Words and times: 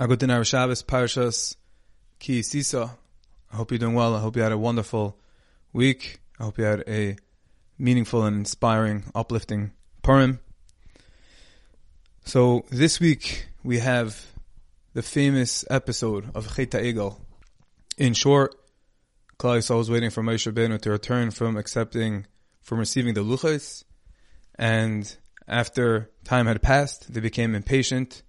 Agutin 0.00 0.32
Ar 0.32 0.44
Shabbos 0.44 0.84
Parshas 0.84 1.56
Ki 2.20 2.40
Sisa. 2.42 2.96
I 3.52 3.56
hope 3.56 3.72
you're 3.72 3.78
doing 3.78 3.94
well. 3.94 4.14
I 4.14 4.20
hope 4.20 4.36
you 4.36 4.42
had 4.42 4.52
a 4.52 4.58
wonderful 4.58 5.18
week. 5.72 6.20
I 6.38 6.44
hope 6.44 6.56
you 6.56 6.62
had 6.62 6.84
a 6.86 7.16
meaningful 7.78 8.24
and 8.24 8.36
inspiring, 8.36 9.10
uplifting 9.12 9.72
Purim. 10.02 10.38
So 12.24 12.64
this 12.70 13.00
week 13.00 13.48
we 13.64 13.80
have 13.80 14.24
the 14.94 15.02
famous 15.02 15.64
episode 15.68 16.30
of 16.32 16.54
Chet 16.54 16.70
Egel. 16.70 17.18
In 17.96 18.14
short, 18.14 18.54
Yisrael 19.40 19.78
was 19.78 19.90
waiting 19.90 20.10
for 20.10 20.22
Moshe 20.22 20.48
Rabbeinu 20.48 20.80
to 20.82 20.90
return 20.92 21.32
from 21.32 21.56
accepting, 21.56 22.24
from 22.62 22.78
receiving 22.78 23.14
the 23.14 23.24
luchas, 23.24 23.82
and 24.54 25.16
after 25.48 26.08
time 26.22 26.46
had 26.46 26.62
passed, 26.62 27.12
they 27.12 27.18
became 27.18 27.56
impatient. 27.56 28.22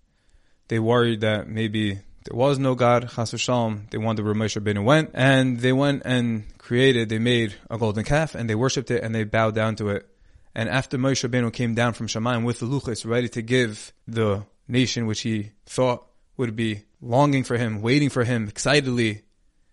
They 0.69 0.79
worried 0.79 1.21
that 1.21 1.47
maybe 1.47 1.95
there 1.95 2.37
was 2.37 2.59
no 2.59 2.75
God, 2.75 3.09
Chas 3.09 3.33
v'shalom. 3.33 3.89
They 3.89 3.97
wondered 3.97 4.25
where 4.25 4.35
Moshe 4.35 4.59
Rabbeinu 4.59 4.83
went, 4.83 5.11
and 5.15 5.59
they 5.59 5.73
went 5.73 6.03
and 6.05 6.57
created, 6.59 7.09
they 7.09 7.17
made 7.17 7.55
a 7.71 7.77
golden 7.77 8.03
calf, 8.03 8.35
and 8.35 8.47
they 8.49 8.55
worshipped 8.55 8.91
it, 8.91 9.03
and 9.03 9.13
they 9.13 9.23
bowed 9.23 9.55
down 9.55 9.75
to 9.77 9.89
it. 9.89 10.07
And 10.53 10.69
after 10.69 10.97
Moshe 10.97 11.27
Rabbeinu 11.27 11.51
came 11.51 11.73
down 11.73 11.93
from 11.93 12.07
Shemayim 12.07 12.45
with 12.45 12.59
the 12.59 12.67
luchas, 12.67 13.03
ready 13.03 13.27
to 13.29 13.41
give 13.41 13.93
the 14.07 14.45
nation 14.67 15.07
which 15.07 15.21
he 15.21 15.51
thought 15.65 16.05
would 16.37 16.55
be 16.55 16.83
longing 17.01 17.43
for 17.43 17.57
him, 17.57 17.81
waiting 17.81 18.09
for 18.09 18.23
him 18.23 18.47
excitedly, 18.47 19.23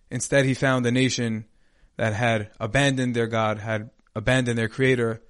instead 0.09 0.45
he 0.45 0.55
found 0.55 0.85
a 0.87 0.91
nation 0.91 1.45
that 1.97 2.13
had 2.13 2.49
abandoned 2.59 3.15
their 3.15 3.27
God, 3.27 3.59
had 3.59 3.91
abandoned 4.15 4.57
their 4.57 4.67
creator, 4.67 5.21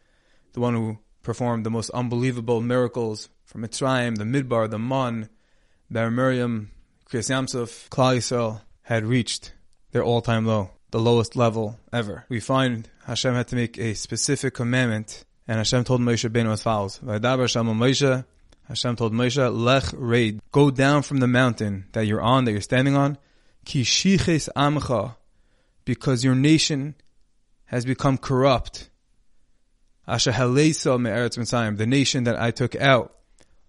the 0.54 0.62
one 0.62 0.76
who 0.76 1.00
performed 1.24 1.66
the 1.66 1.70
most 1.70 1.90
unbelievable 1.90 2.62
miracles 2.62 3.28
from 3.44 3.64
Mitzrayim, 3.64 4.18
the 4.18 4.24
Midbar, 4.24 4.70
the 4.70 4.80
Mon, 4.80 5.28
Be'er 5.92 6.12
Miriam, 6.12 6.72
Kriyas 7.10 7.30
Yamsuf, 7.30 7.90
Klal 7.90 8.62
had 8.82 9.06
reached 9.06 9.54
their 9.92 10.04
all-time 10.04 10.46
low, 10.46 10.72
the 10.92 11.00
lowest 11.00 11.36
level 11.36 11.80
ever. 11.94 12.26
We 12.30 12.40
find 12.40 12.90
Hashem 13.06 13.34
had 13.34 13.48
to 13.50 13.56
make 13.56 13.78
a 13.78 13.94
specific 13.94 14.54
commandment 14.54 15.24
and 15.48 15.58
Hashem 15.58 15.86
told 15.86 16.02
Moshe 16.02 16.30
Rabbeinu 16.30 16.52
as 16.52 16.62
follows: 16.62 17.00
"Vaydaber 17.00 17.42
Hashem 17.42 17.68
Moshe." 17.68 18.26
Hashem 18.68 18.96
told 18.98 19.14
Moshe, 19.14 19.56
"Lech 19.56 19.86
raid, 19.94 20.42
go 20.52 20.70
down 20.70 21.04
from 21.04 21.20
the 21.20 21.28
mountain 21.28 21.86
that 21.94 22.06
you're 22.06 22.22
on, 22.22 22.44
that 22.46 22.52
you're 22.52 22.60
standing 22.60 22.98
on, 22.98 23.18
ki 23.64 23.84
shiches 23.84 24.50
amcha, 24.58 25.16
because 25.86 26.24
your 26.24 26.36
nation 26.36 26.96
has 27.66 27.86
become 27.86 28.18
corrupt. 28.18 28.90
Asher 30.06 30.34
haleisa 30.34 31.00
me'eretz 31.00 31.78
the 31.78 31.88
nation 31.88 32.26
that 32.26 32.40
I 32.42 32.52
took 32.52 32.76
out 32.76 33.17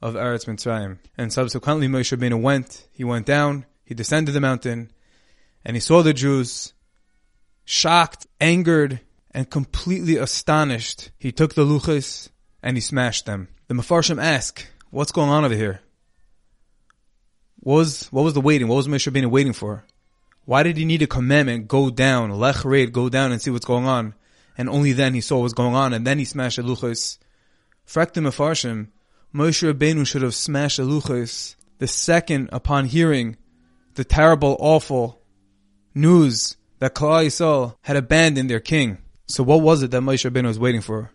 of 0.00 0.14
Eretz 0.14 0.46
Mitzrayim." 0.46 0.98
And 1.16 1.32
subsequently, 1.32 1.88
Moshe 1.88 2.16
Rabbeinu 2.16 2.40
went. 2.40 2.88
He 2.92 3.04
went 3.04 3.26
down. 3.26 3.66
He 3.84 3.94
descended 3.94 4.34
the 4.34 4.40
mountain, 4.40 4.90
and 5.64 5.76
he 5.76 5.80
saw 5.80 6.02
the 6.02 6.12
Jews, 6.12 6.74
shocked, 7.64 8.26
angered, 8.40 9.00
and 9.30 9.50
completely 9.50 10.16
astonished, 10.16 11.10
he 11.18 11.32
took 11.32 11.54
the 11.54 11.64
luchas 11.64 12.28
and 12.62 12.76
he 12.76 12.80
smashed 12.80 13.26
them. 13.26 13.48
The 13.68 13.74
Mefarshim 13.74 14.20
ask, 14.20 14.66
what's 14.90 15.12
going 15.12 15.30
on 15.30 15.44
over 15.44 15.54
here? 15.54 15.80
What 17.60 17.74
was, 17.74 18.06
what 18.08 18.22
was 18.22 18.34
the 18.34 18.40
waiting? 18.40 18.68
What 18.68 18.76
was 18.76 18.88
Moshe 18.88 19.10
Rabbeinu 19.10 19.30
waiting 19.30 19.52
for? 19.52 19.84
Why 20.44 20.62
did 20.62 20.76
he 20.76 20.84
need 20.84 21.02
a 21.02 21.06
commandment? 21.06 21.68
Go 21.68 21.90
down, 21.90 22.30
lech 22.30 22.64
raid, 22.64 22.92
go 22.92 23.08
down 23.08 23.32
and 23.32 23.40
see 23.40 23.50
what's 23.50 23.66
going 23.66 23.86
on. 23.86 24.14
And 24.56 24.68
only 24.68 24.92
then 24.92 25.14
he 25.14 25.20
saw 25.20 25.40
what's 25.40 25.54
going 25.54 25.74
on 25.74 25.92
and 25.92 26.06
then 26.06 26.18
he 26.18 26.24
smashed 26.24 26.56
the 26.56 26.62
luchas. 26.62 27.18
Frak 27.86 28.12
the 28.14 28.20
Mefarshim, 28.20 28.88
Moshe 29.34 29.70
Rabbeinu 29.70 30.06
should 30.06 30.22
have 30.22 30.34
smashed 30.34 30.78
the 30.78 30.84
luchas 30.84 31.54
the 31.78 31.86
second 31.86 32.48
upon 32.52 32.86
hearing 32.86 33.36
the 33.94 34.04
terrible, 34.04 34.56
awful 34.58 35.20
news 35.94 36.56
that 36.78 36.94
Klal 36.94 37.26
Yisrael 37.26 37.76
had 37.82 37.96
abandoned 37.96 38.48
their 38.48 38.60
king. 38.60 38.98
So 39.26 39.42
what 39.42 39.60
was 39.60 39.82
it 39.82 39.90
that 39.90 40.02
Moshe 40.02 40.28
Rabbeinu 40.28 40.46
was 40.46 40.58
waiting 40.58 40.80
for? 40.80 41.10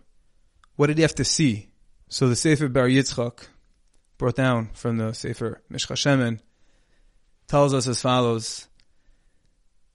What 0.76 0.86
did 0.88 0.98
he 0.98 1.02
have 1.02 1.14
to 1.16 1.24
see? 1.24 1.70
So 2.08 2.28
the 2.28 2.36
Sefer 2.36 2.68
Bar 2.68 2.88
Yitzchak, 2.88 3.48
brought 4.18 4.36
down 4.36 4.70
from 4.74 4.98
the 4.98 5.12
Sefer 5.12 5.62
Mishcha 5.70 5.96
Shemen, 5.96 6.40
tells 7.48 7.74
us 7.74 7.88
as 7.88 8.00
follows, 8.00 8.68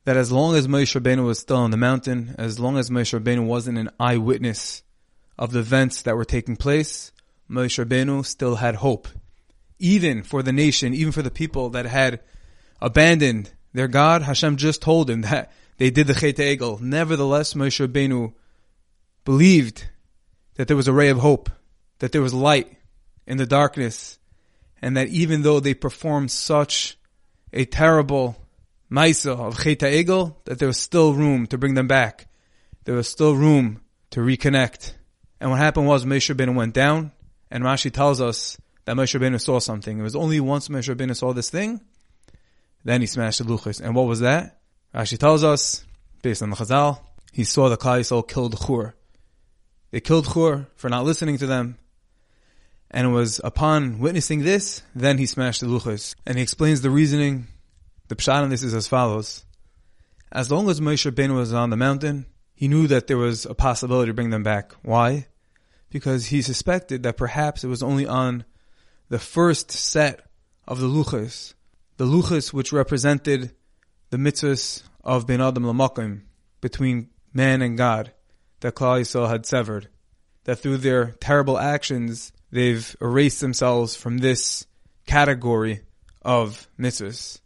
that 0.03 0.17
as 0.17 0.31
long 0.31 0.55
as 0.55 0.67
Moshe 0.67 0.99
Rabbeinu 0.99 1.25
was 1.25 1.39
still 1.39 1.57
on 1.57 1.71
the 1.71 1.77
mountain, 1.77 2.35
as 2.37 2.59
long 2.59 2.77
as 2.77 2.89
Moshe 2.89 3.17
Rabbeinu 3.17 3.45
wasn't 3.45 3.77
an 3.77 3.89
eyewitness 3.99 4.83
of 5.37 5.51
the 5.51 5.59
events 5.59 6.01
that 6.01 6.15
were 6.15 6.25
taking 6.25 6.57
place, 6.57 7.11
Moshe 7.49 7.83
Rabbeinu 7.83 8.25
still 8.25 8.55
had 8.55 8.75
hope. 8.75 9.07
Even 9.79 10.23
for 10.23 10.43
the 10.43 10.51
nation, 10.51 10.93
even 10.93 11.11
for 11.11 11.21
the 11.21 11.31
people 11.31 11.69
that 11.71 11.85
had 11.85 12.19
abandoned 12.81 13.51
their 13.73 13.87
God, 13.87 14.21
Hashem 14.21 14.57
just 14.57 14.81
told 14.81 15.09
him 15.09 15.21
that 15.21 15.51
they 15.77 15.89
did 15.89 16.07
the 16.07 16.13
Chet 16.13 16.35
Egel. 16.35 16.79
Nevertheless, 16.81 17.53
Moshe 17.53 17.85
Rabbeinu 17.85 18.33
believed 19.25 19.89
that 20.55 20.67
there 20.67 20.77
was 20.77 20.87
a 20.87 20.93
ray 20.93 21.09
of 21.09 21.19
hope, 21.19 21.49
that 21.99 22.11
there 22.11 22.21
was 22.21 22.33
light 22.33 22.77
in 23.25 23.37
the 23.37 23.45
darkness, 23.45 24.19
and 24.81 24.97
that 24.97 25.07
even 25.07 25.41
though 25.41 25.59
they 25.59 25.73
performed 25.73 26.31
such 26.31 26.97
a 27.53 27.65
terrible 27.65 28.37
Maisa 28.91 29.37
of 29.37 29.57
Chet 29.63 29.79
Egel, 29.79 30.35
that 30.45 30.59
there 30.59 30.67
was 30.67 30.77
still 30.77 31.13
room 31.13 31.47
to 31.47 31.57
bring 31.57 31.75
them 31.75 31.87
back. 31.87 32.27
There 32.85 32.95
was 32.95 33.07
still 33.07 33.35
room 33.35 33.81
to 34.11 34.19
reconnect. 34.19 34.93
And 35.39 35.51
what 35.51 35.59
happened 35.59 35.87
was 35.87 36.05
Moshe 36.05 36.33
Rabbeinu 36.33 36.55
went 36.55 36.73
down, 36.73 37.11
and 37.51 37.63
Rashi 37.63 37.91
tells 37.91 38.21
us 38.21 38.57
that 38.85 38.95
Moshe 38.95 39.19
Rabbeinu 39.19 39.39
saw 39.39 39.59
something. 39.59 39.99
It 39.99 40.03
was 40.03 40.15
only 40.15 40.39
once 40.39 40.67
Moshe 40.67 40.93
Rabbeinu 40.93 41.15
saw 41.15 41.33
this 41.33 41.49
thing, 41.49 41.81
then 42.83 43.01
he 43.01 43.07
smashed 43.07 43.39
the 43.39 43.45
luchas. 43.45 43.81
And 43.81 43.95
what 43.95 44.07
was 44.07 44.21
that? 44.21 44.59
Rashi 44.93 45.17
tells 45.17 45.43
us, 45.43 45.85
based 46.21 46.41
on 46.41 46.49
the 46.49 46.55
Chazal, 46.55 46.99
he 47.31 47.43
saw 47.43 47.69
the 47.69 47.77
Klal 47.77 47.99
Yisrael 47.99 48.27
killed 48.27 48.59
Chur. 48.65 48.93
They 49.91 49.99
killed 49.99 50.31
Chur 50.33 50.67
for 50.75 50.89
not 50.89 51.05
listening 51.05 51.37
to 51.37 51.47
them. 51.47 51.77
And 52.91 53.07
it 53.07 53.11
was 53.11 53.39
upon 53.43 53.99
witnessing 53.99 54.41
this, 54.41 54.81
then 54.95 55.19
he 55.19 55.27
smashed 55.27 55.61
the 55.61 55.67
luchas. 55.67 56.15
And 56.25 56.37
he 56.37 56.41
explains 56.41 56.81
the 56.81 56.89
reasoning. 56.89 57.47
The 58.07 58.15
pshat 58.15 58.41
on 58.41 58.49
this 58.49 58.63
is 58.63 58.73
as 58.73 58.87
follows. 58.87 59.45
As 60.31 60.51
long 60.51 60.69
as 60.69 60.79
Moshe 60.79 61.09
Rabbeinu 61.09 61.35
was 61.35 61.53
on 61.53 61.69
the 61.69 61.77
mountain, 61.77 62.25
he 62.55 62.67
knew 62.67 62.87
that 62.87 63.07
there 63.07 63.17
was 63.17 63.45
a 63.45 63.53
possibility 63.53 64.09
to 64.09 64.13
bring 64.13 64.31
them 64.31 64.43
back. 64.43 64.73
Why? 64.81 65.27
Because 65.89 66.27
he 66.27 66.41
suspected 66.41 67.03
that 67.03 67.17
perhaps 67.17 67.63
it 67.63 67.67
was 67.67 67.81
only 67.81 68.05
on 68.05 68.45
the 69.09 69.19
first 69.19 69.71
set 69.71 70.21
of 70.67 70.79
the 70.79 70.87
luchas, 70.87 71.55
the 71.97 72.05
luchas 72.05 72.53
which 72.53 72.71
represented 72.71 73.51
the 74.11 74.17
mitzvahs 74.17 74.83
of 75.03 75.25
Ben 75.25 75.41
Adam 75.41 75.63
Lamakim 75.63 76.21
between 76.61 77.09
man 77.33 77.61
and 77.61 77.77
God 77.77 78.11
that 78.59 78.75
Klal 78.75 79.01
Yisrael 79.01 79.29
had 79.29 79.45
severed. 79.45 79.87
That 80.45 80.57
through 80.57 80.77
their 80.77 81.11
terrible 81.19 81.57
actions, 81.57 82.31
they've 82.51 82.95
erased 83.01 83.41
themselves 83.41 83.95
from 83.95 84.17
this 84.17 84.65
category 85.05 85.81
of 86.21 86.67
mitzvahs. 86.79 87.39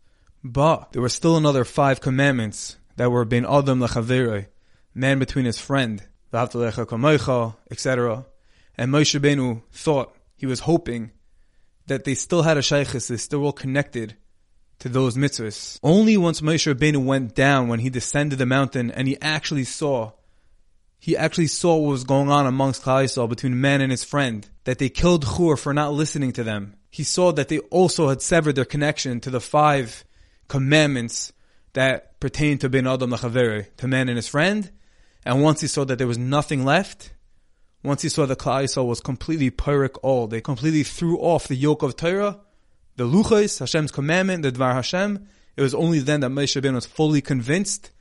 But 0.43 0.91
there 0.91 1.01
were 1.01 1.09
still 1.09 1.37
another 1.37 1.63
five 1.63 2.01
commandments 2.01 2.77
that 2.97 3.11
were 3.11 3.25
Ben 3.25 3.45
Adam 3.45 3.79
Lechavere, 3.79 4.47
man 4.93 5.19
between 5.19 5.45
his 5.45 5.59
friend, 5.59 6.03
etc. 6.33 8.25
And 8.77 8.91
Moshe 8.91 9.19
Benu 9.19 9.61
thought, 9.71 10.15
he 10.35 10.45
was 10.45 10.61
hoping, 10.61 11.11
that 11.87 12.03
they 12.03 12.15
still 12.15 12.43
had 12.43 12.57
a 12.57 12.61
shaykhis, 12.61 13.07
they 13.07 13.17
still 13.17 13.39
were 13.39 13.53
connected 13.53 14.15
to 14.79 14.89
those 14.89 15.15
mitzvahs. 15.15 15.79
Only 15.83 16.17
once 16.17 16.41
Moshe 16.41 16.73
Rabbeinu 16.73 17.03
went 17.03 17.35
down, 17.35 17.67
when 17.67 17.79
he 17.79 17.89
descended 17.89 18.39
the 18.39 18.45
mountain, 18.45 18.91
and 18.91 19.07
he 19.07 19.17
actually 19.21 19.63
saw, 19.63 20.11
he 20.99 21.15
actually 21.15 21.47
saw 21.47 21.75
what 21.75 21.89
was 21.89 22.03
going 22.03 22.29
on 22.29 22.45
amongst 22.45 22.83
Klal 22.83 23.29
between 23.29 23.61
man 23.61 23.81
and 23.81 23.91
his 23.91 24.03
friend, 24.03 24.49
that 24.63 24.79
they 24.79 24.89
killed 24.89 25.25
Chur 25.25 25.55
for 25.55 25.73
not 25.73 25.93
listening 25.93 26.33
to 26.33 26.43
them. 26.43 26.75
He 26.89 27.03
saw 27.03 27.31
that 27.33 27.49
they 27.49 27.59
also 27.59 28.09
had 28.09 28.21
severed 28.21 28.55
their 28.55 28.65
connection 28.65 29.19
to 29.21 29.29
the 29.29 29.41
five 29.41 30.03
commandments 30.47 31.33
that 31.73 32.19
pertain 32.19 32.57
to 32.59 32.69
Ben 32.69 32.87
Adam 32.87 33.11
Lachavere, 33.11 33.75
to 33.77 33.87
man 33.87 34.09
and 34.09 34.17
his 34.17 34.27
friend. 34.27 34.71
And 35.25 35.41
once 35.41 35.61
he 35.61 35.67
saw 35.67 35.85
that 35.85 35.97
there 35.97 36.07
was 36.07 36.17
nothing 36.17 36.65
left, 36.65 37.13
once 37.83 38.01
he 38.01 38.09
saw 38.09 38.25
that 38.25 38.39
Klal 38.39 38.63
Yisrael 38.63 38.87
was 38.87 39.01
completely 39.01 39.51
poreik 39.51 39.97
ol, 40.03 40.27
they 40.27 40.41
completely 40.41 40.83
threw 40.83 41.17
off 41.17 41.47
the 41.47 41.55
yoke 41.55 41.83
of 41.83 41.95
Torah, 41.95 42.39
the 42.95 43.05
Luchais, 43.05 43.59
Hashem's 43.59 43.91
commandment, 43.91 44.43
the 44.43 44.51
Dvar 44.51 44.73
Hashem, 44.73 45.27
it 45.55 45.61
was 45.61 45.73
only 45.73 45.99
then 45.99 46.21
that 46.21 46.31
Moshe 46.31 46.59
Rabbeinu 46.59 46.75
was 46.75 46.85
fully 46.85 47.21
convinced 47.21 47.91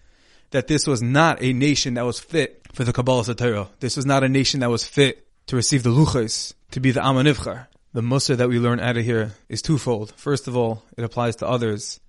that 0.50 0.69
this 0.69 0.87
was 0.87 1.02
not 1.02 1.43
a 1.43 1.52
nation 1.52 1.94
that 1.94 2.05
was 2.05 2.20
fit 2.20 2.67
for 2.73 2.84
the 2.84 2.93
Kabbalah 2.93 3.34
Torah. 3.34 3.69
This 3.81 3.96
was 3.96 4.06
not 4.06 4.23
a 4.23 4.29
nation 4.29 4.61
that 4.61 4.70
was 4.70 4.84
fit 4.84 5.26
to 5.46 5.56
receive 5.56 5.82
the 5.82 5.90
Luchais, 5.90 6.55
to 6.70 6.81
be 6.81 6.90
the 6.90 7.00
Amanivchar. 7.00 7.67
The 7.93 8.00
mussar 8.00 8.37
that 8.37 8.49
we 8.49 8.58
learn 8.58 8.81
out 8.81 8.96
of 8.96 9.05
here 9.05 9.32
is 9.49 9.61
twofold. 9.61 10.14
First 10.17 10.49
of 10.49 10.56
all, 10.56 10.82
it 10.96 11.05
applies 11.05 11.37
to 11.37 11.49
others. 11.49 12.00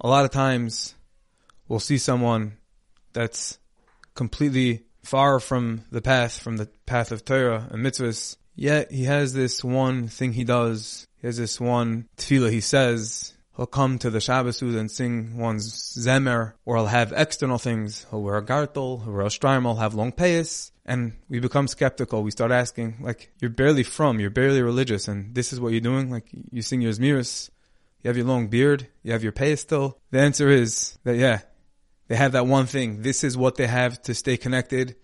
A 0.00 0.08
lot 0.08 0.24
of 0.26 0.30
times, 0.30 0.94
we'll 1.68 1.80
see 1.80 1.96
someone 1.96 2.58
that's 3.14 3.58
completely 4.14 4.85
far 5.06 5.40
from 5.40 5.84
the 5.90 6.02
path, 6.02 6.38
from 6.38 6.56
the 6.56 6.66
path 6.86 7.12
of 7.12 7.24
Torah 7.24 7.68
and 7.70 7.84
mitzvahs, 7.84 8.36
yet 8.54 8.90
he 8.90 9.04
has 9.04 9.32
this 9.32 9.62
one 9.64 10.08
thing 10.08 10.32
he 10.32 10.44
does 10.44 11.06
he 11.20 11.26
has 11.26 11.38
this 11.38 11.60
one 11.60 12.08
tefillah 12.16 12.52
he 12.52 12.60
says, 12.60 13.32
He'll 13.56 13.66
come 13.66 13.98
to 14.00 14.10
the 14.10 14.20
Shabbos 14.20 14.60
and 14.60 14.90
sing 14.90 15.38
one's 15.38 15.96
Zemer, 15.98 16.52
or 16.66 16.76
he'll 16.76 16.86
have 16.86 17.12
external 17.16 17.56
things. 17.56 18.06
He'll 18.10 18.22
wear 18.22 18.36
a 18.36 18.44
gartel, 18.44 19.02
he'll 19.02 19.12
wear 19.12 19.22
a 19.22 19.28
shtreimel, 19.28 19.78
have 19.78 19.94
long 19.94 20.12
payas, 20.12 20.72
and 20.84 21.14
we 21.30 21.40
become 21.40 21.66
skeptical. 21.66 22.22
We 22.22 22.30
start 22.30 22.50
asking, 22.50 22.98
like, 23.00 23.32
you're 23.40 23.50
barely 23.50 23.82
from, 23.82 24.20
you're 24.20 24.28
barely 24.28 24.60
religious, 24.60 25.08
and 25.08 25.34
this 25.34 25.54
is 25.54 25.58
what 25.58 25.72
you're 25.72 25.80
doing? 25.80 26.10
Like, 26.10 26.28
you 26.52 26.60
sing 26.60 26.82
your 26.82 26.92
Zmiris, 26.92 27.48
you 28.02 28.08
have 28.08 28.16
your 28.18 28.26
long 28.26 28.48
beard, 28.48 28.88
you 29.02 29.12
have 29.12 29.22
your 29.22 29.32
payas 29.32 29.60
still? 29.60 29.98
The 30.10 30.20
answer 30.20 30.50
is 30.50 30.98
that, 31.04 31.16
yeah, 31.16 31.40
they 32.08 32.16
have 32.16 32.32
that 32.32 32.46
one 32.46 32.66
thing. 32.66 33.02
This 33.02 33.24
is 33.24 33.36
what 33.36 33.56
they 33.56 33.66
have 33.66 34.00
to 34.02 34.14
stay 34.14 34.36
connected. 34.36 34.96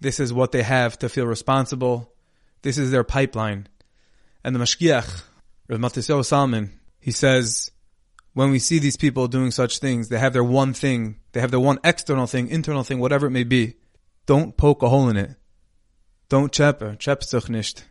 This 0.00 0.18
is 0.18 0.32
what 0.32 0.52
they 0.52 0.62
have 0.62 0.98
to 1.00 1.08
feel 1.08 1.26
responsible. 1.26 2.12
This 2.62 2.78
is 2.78 2.90
their 2.90 3.04
pipeline. 3.04 3.68
And 4.44 4.54
the 4.54 4.60
Mashgiach, 4.60 5.22
Rav 5.68 5.80
Matisyahu 5.80 6.24
Salomon, 6.24 6.72
he 6.98 7.12
says, 7.12 7.70
when 8.34 8.50
we 8.50 8.58
see 8.58 8.78
these 8.78 8.96
people 8.96 9.28
doing 9.28 9.50
such 9.50 9.78
things, 9.78 10.08
they 10.08 10.18
have 10.18 10.32
their 10.32 10.44
one 10.44 10.72
thing, 10.72 11.16
they 11.32 11.40
have 11.40 11.50
their 11.50 11.60
one 11.60 11.78
external 11.84 12.26
thing, 12.26 12.48
internal 12.48 12.82
thing, 12.82 12.98
whatever 12.98 13.26
it 13.26 13.30
may 13.30 13.44
be. 13.44 13.74
Don't 14.26 14.56
poke 14.56 14.82
a 14.82 14.88
hole 14.88 15.08
in 15.08 15.16
it. 15.16 15.36
Don't 16.28 16.52
chepper, 16.52 16.92
uh, 16.92 16.96
chepstuch 16.96 17.50
nicht. 17.50 17.84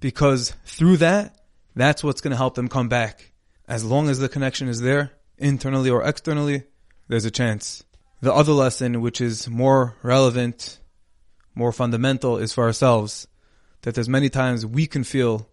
Because 0.00 0.54
through 0.64 0.98
that, 0.98 1.34
that's 1.74 2.04
what's 2.04 2.20
going 2.20 2.32
to 2.32 2.36
help 2.36 2.54
them 2.54 2.68
come 2.68 2.88
back. 2.88 3.32
As 3.66 3.84
long 3.84 4.08
as 4.08 4.18
the 4.18 4.28
connection 4.28 4.68
is 4.68 4.80
there, 4.80 5.12
internally 5.38 5.90
or 5.90 6.02
externally, 6.02 6.64
there's 7.08 7.24
a 7.24 7.30
chance. 7.30 7.84
The 8.20 8.32
other 8.32 8.52
lesson, 8.52 9.00
which 9.00 9.20
is 9.20 9.48
more 9.48 9.94
relevant, 10.02 10.78
more 11.54 11.72
fundamental, 11.72 12.36
is 12.36 12.52
for 12.52 12.64
ourselves. 12.64 13.26
That 13.82 13.94
there's 13.94 14.08
many 14.08 14.28
times 14.28 14.66
we 14.66 14.86
can 14.86 15.04
feel 15.04 15.48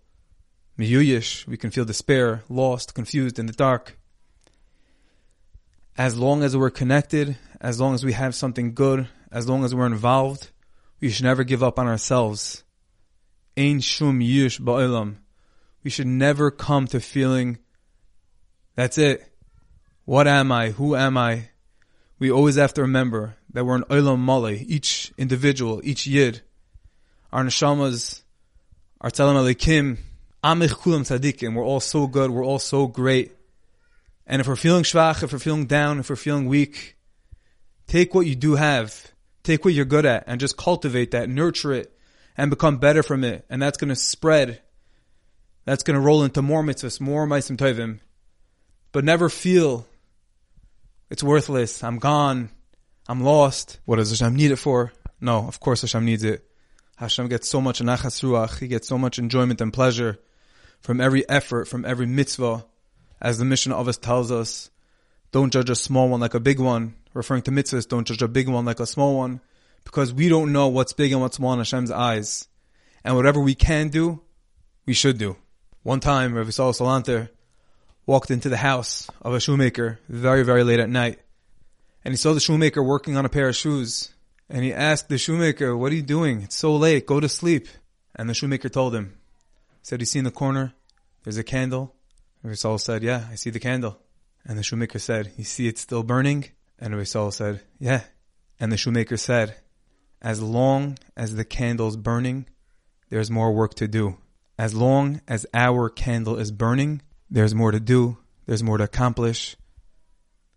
miyuyish, 0.77 1.47
we 1.47 1.57
can 1.57 1.71
feel 1.71 1.85
despair, 1.85 2.43
lost, 2.49 2.93
confused, 2.93 3.39
in 3.39 3.45
the 3.45 3.53
dark. 3.53 3.97
As 5.97 6.17
long 6.17 6.43
as 6.43 6.57
we're 6.57 6.71
connected, 6.71 7.37
as 7.61 7.79
long 7.79 7.93
as 7.93 8.03
we 8.03 8.13
have 8.13 8.35
something 8.35 8.73
good, 8.73 9.07
as 9.31 9.47
long 9.47 9.63
as 9.63 9.73
we're 9.73 9.85
involved, 9.85 10.51
we 10.99 11.09
should 11.09 11.23
never 11.23 11.43
give 11.43 11.63
up 11.63 11.79
on 11.79 11.87
ourselves. 11.87 12.63
Ein 13.57 13.79
shum 13.79 14.19
yish 14.19 14.59
ba'ilam. 14.59 15.17
We 15.83 15.89
should 15.91 16.07
never 16.07 16.51
come 16.51 16.87
to 16.87 16.99
feeling, 16.99 17.59
that's 18.75 18.97
it. 18.97 19.31
What 20.05 20.27
am 20.27 20.51
I? 20.51 20.69
Who 20.69 20.95
am 20.95 21.17
I? 21.17 21.49
We 22.19 22.31
always 22.31 22.55
have 22.55 22.75
to 22.75 22.83
remember 22.83 23.37
that 23.53 23.65
we're 23.65 23.75
an 23.75 23.85
olam 23.89 24.23
male, 24.23 24.49
each 24.49 25.11
individual, 25.17 25.81
each 25.83 26.05
yid. 26.05 26.41
Our 27.33 27.43
neshamas, 27.43 28.21
our 29.01 29.09
tzelem 29.09 29.35
alekim, 29.35 29.97
amich 30.43 30.73
kulam 30.73 31.01
tzadikim. 31.01 31.55
We're 31.55 31.65
all 31.65 31.79
so 31.79 32.05
good. 32.05 32.29
We're 32.29 32.45
all 32.45 32.59
so 32.59 32.85
great. 32.85 33.35
And 34.27 34.41
if 34.41 34.47
we're 34.47 34.55
feeling 34.55 34.83
schwach, 34.83 35.23
if 35.23 35.33
we're 35.33 35.39
feeling 35.39 35.65
down, 35.65 35.99
if 35.99 36.09
we're 36.11 36.15
feeling 36.15 36.45
weak, 36.45 36.97
take 37.87 38.13
what 38.13 38.27
you 38.27 38.35
do 38.35 38.55
have, 38.55 39.11
take 39.43 39.65
what 39.65 39.73
you're 39.73 39.85
good 39.85 40.05
at, 40.05 40.25
and 40.27 40.39
just 40.39 40.55
cultivate 40.55 41.11
that, 41.11 41.29
nurture 41.29 41.73
it, 41.73 41.97
and 42.37 42.51
become 42.51 42.77
better 42.77 43.01
from 43.01 43.23
it. 43.23 43.43
And 43.49 43.59
that's 43.59 43.79
going 43.79 43.89
to 43.89 43.95
spread. 43.95 44.61
That's 45.65 45.83
going 45.83 45.95
to 45.95 46.01
roll 46.01 46.23
into 46.23 46.43
more 46.43 46.63
mitzvahs, 46.63 47.01
more 47.01 47.25
maisim 47.25 47.57
tovim. 47.57 47.99
But 48.91 49.03
never 49.03 49.29
feel 49.29 49.87
it's 51.09 51.23
worthless. 51.23 51.83
I'm 51.83 51.99
gone. 51.99 52.49
I'm 53.07 53.21
lost. 53.21 53.79
What 53.85 53.97
does 53.97 54.09
Hashem 54.09 54.35
need 54.35 54.51
it 54.51 54.57
for? 54.57 54.91
No, 55.21 55.47
of 55.47 55.59
course 55.59 55.81
Hashem 55.81 56.05
needs 56.05 56.23
it. 56.23 56.45
Hashem 56.97 57.27
gets 57.27 57.47
so 57.47 57.61
much 57.61 57.81
nachas 57.81 58.23
ruach. 58.23 58.59
He 58.59 58.67
gets 58.67 58.87
so 58.87 58.97
much 58.97 59.19
enjoyment 59.19 59.61
and 59.61 59.71
pleasure 59.71 60.17
from 60.79 61.01
every 61.01 61.27
effort, 61.29 61.67
from 61.67 61.85
every 61.85 62.05
mitzvah. 62.05 62.65
As 63.21 63.37
the 63.37 63.45
mission 63.45 63.71
of 63.71 63.87
us 63.87 63.97
tells 63.97 64.31
us, 64.31 64.69
don't 65.31 65.51
judge 65.51 65.69
a 65.69 65.75
small 65.75 66.09
one 66.09 66.19
like 66.19 66.33
a 66.33 66.39
big 66.39 66.59
one. 66.59 66.95
Referring 67.13 67.43
to 67.43 67.51
mitzvahs, 67.51 67.87
don't 67.87 68.07
judge 68.07 68.21
a 68.21 68.27
big 68.27 68.49
one 68.49 68.65
like 68.65 68.79
a 68.79 68.85
small 68.85 69.17
one. 69.17 69.41
Because 69.83 70.13
we 70.13 70.29
don't 70.29 70.51
know 70.51 70.67
what's 70.67 70.93
big 70.93 71.11
and 71.11 71.21
what's 71.21 71.37
small 71.37 71.53
in 71.53 71.59
Hashem's 71.59 71.91
eyes. 71.91 72.47
And 73.03 73.15
whatever 73.15 73.39
we 73.39 73.55
can 73.55 73.89
do, 73.89 74.21
we 74.85 74.93
should 74.93 75.17
do. 75.17 75.37
One 75.83 75.99
time, 75.99 76.33
Rav 76.33 76.47
Yisrael 76.47 76.73
Salanter 76.73 77.29
walked 78.05 78.31
into 78.31 78.49
the 78.49 78.57
house 78.57 79.09
of 79.21 79.33
a 79.33 79.39
shoemaker 79.39 79.99
very, 80.07 80.43
very 80.43 80.63
late 80.63 80.79
at 80.79 80.89
night. 80.89 81.19
And 82.03 82.11
he 82.11 82.17
saw 82.17 82.33
the 82.33 82.39
shoemaker 82.39 82.83
working 82.83 83.17
on 83.17 83.25
a 83.25 83.29
pair 83.29 83.49
of 83.49 83.55
shoes. 83.55 84.11
And 84.49 84.63
he 84.63 84.71
asked 84.71 85.09
the 85.09 85.17
shoemaker, 85.17 85.75
what 85.75 85.91
are 85.91 85.95
you 85.95 86.03
doing? 86.03 86.43
It's 86.43 86.55
so 86.55 86.75
late. 86.75 87.07
Go 87.07 87.19
to 87.19 87.27
sleep. 87.27 87.67
And 88.15 88.29
the 88.29 88.33
shoemaker 88.33 88.69
told 88.69 88.93
him, 88.93 89.17
said, 89.81 90.01
you 90.01 90.05
see 90.05 90.19
in 90.19 90.25
the 90.25 90.31
corner, 90.31 90.73
there's 91.23 91.37
a 91.37 91.43
candle. 91.43 91.95
And 92.43 92.51
Rizal 92.51 92.77
said, 92.77 93.01
yeah, 93.01 93.25
I 93.31 93.35
see 93.35 93.49
the 93.49 93.59
candle. 93.59 93.99
And 94.45 94.57
the 94.57 94.63
shoemaker 94.63 94.99
said, 94.99 95.31
you 95.37 95.43
see 95.43 95.67
it's 95.67 95.81
still 95.81 96.03
burning? 96.03 96.45
And 96.79 96.95
Rizal 96.95 97.31
said, 97.31 97.61
yeah. 97.79 98.03
And 98.59 98.71
the 98.71 98.77
shoemaker 98.77 99.17
said, 99.17 99.55
as 100.21 100.41
long 100.41 100.97
as 101.17 101.35
the 101.35 101.45
candle's 101.45 101.97
burning, 101.97 102.45
there's 103.09 103.31
more 103.31 103.51
work 103.51 103.73
to 103.75 103.87
do. 103.87 104.17
As 104.57 104.73
long 104.73 105.21
as 105.27 105.45
our 105.53 105.89
candle 105.89 106.37
is 106.37 106.51
burning, 106.51 107.01
there's 107.35 107.53
more 107.53 107.71
to 107.71 107.81
do. 107.81 108.17
There's 108.45 108.63
more 108.63 108.77
to 108.77 108.85
accomplish. 108.85 109.57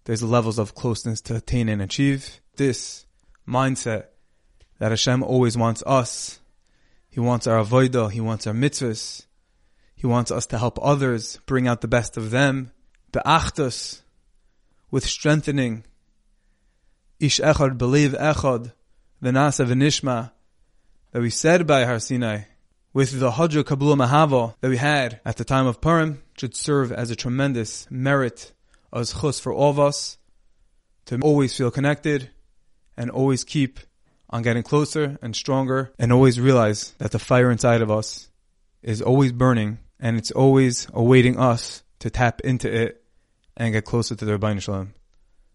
There's 0.05 0.23
levels 0.23 0.61
of 0.61 0.77
closeness 0.77 1.21
to 1.23 1.35
attain 1.35 1.69
and 1.69 1.83
achieve. 1.83 2.41
This 2.55 3.05
mindset 3.49 4.05
that 4.79 4.93
Hashem 4.93 5.25
always 5.25 5.59
wants 5.59 5.83
us. 5.85 6.39
He 7.11 7.19
wants 7.19 7.49
our 7.49 7.65
avodah. 7.65 8.13
He 8.13 8.21
wants 8.21 8.47
our 8.47 8.55
mitzvahs. 8.55 9.27
He 9.97 10.07
wants 10.07 10.31
us 10.31 10.47
to 10.47 10.59
help 10.59 10.79
others, 10.81 11.41
bring 11.47 11.67
out 11.67 11.81
the 11.81 11.89
best 11.89 12.17
of 12.17 12.31
them. 12.31 12.71
Be'achtos, 13.11 14.03
with 14.93 15.05
strengthening. 15.05 15.83
Ish 17.19 17.41
echad, 17.41 17.77
b'lev 17.77 18.11
echad, 18.11 18.73
na'aseh 19.21 19.67
v'nishma, 19.67 20.31
that 21.11 21.23
we 21.23 21.31
said 21.31 21.67
by 21.67 21.85
Har 21.85 21.99
Sinai 21.99 22.43
with 22.99 23.21
the 23.21 23.31
Hajj 23.31 23.65
Kabul 23.65 23.95
Mahava 23.95 24.57
that 24.61 24.71
we 24.71 24.77
had 24.77 25.21
at 25.25 25.37
the 25.37 25.45
time 25.45 25.69
of 25.69 25.81
Purim 25.81 26.21
should 26.37 26.57
serve 26.57 26.91
as 26.91 27.13
a 27.13 27.15
tremendous 27.15 27.87
merit 27.93 28.51
as 28.93 29.13
chus 29.21 29.39
for 29.39 29.53
all 29.53 29.71
of 29.71 29.79
us 29.79 30.19
to 31.05 31.17
always 31.21 31.57
feel 31.57 31.71
connected 31.71 32.29
and 32.97 33.09
always 33.09 33.45
keep 33.45 33.79
on 34.29 34.43
getting 34.43 34.65
closer 34.65 35.17
and 35.23 35.37
stronger 35.37 35.93
and 35.97 36.13
always 36.13 36.41
realize 36.41 36.93
that 36.99 37.13
the 37.13 37.21
fire 37.21 37.53
inside 37.53 37.83
of 37.83 37.91
us 37.93 38.31
is 38.83 39.01
always 39.01 39.31
burning 39.31 39.79
and 40.01 40.17
it's 40.19 40.33
always 40.33 40.89
awaiting 40.93 41.39
us 41.39 41.85
to 42.01 42.11
tap 42.11 42.41
into 42.41 42.69
it 42.69 43.01
and 43.57 43.75
get 43.75 43.85
closer 43.85 44.17
to 44.17 44.25
the 44.25 44.37
Ribbono 44.37 44.61
Shel 44.61 44.75
Olam. 44.75 44.89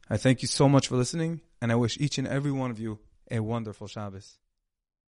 I 0.09 0.15
thank 0.15 0.43
you 0.43 0.47
so 0.47 0.69
much 0.69 0.87
for 0.87 0.95
listening 0.95 1.41
and 1.61 1.73
I 1.73 1.75
wish 1.75 1.97
each 1.99 2.17
and 2.17 2.25
every 2.25 2.53
one 2.53 2.71
of 2.71 2.79
you 2.79 2.99
a 3.29 3.41
wonderful 3.41 3.87
Shabbos. 3.87 4.37